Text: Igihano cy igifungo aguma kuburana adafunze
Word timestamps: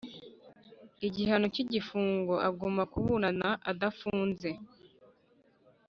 Igihano 1.07 1.45
cy 1.53 1.61
igifungo 1.63 2.33
aguma 2.47 2.83
kuburana 2.91 3.49
adafunze 3.71 4.49